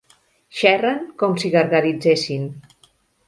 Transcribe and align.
Xerren 0.59 1.03
com 1.23 1.37
si 1.43 1.53
gargaritzessin. 1.57 2.49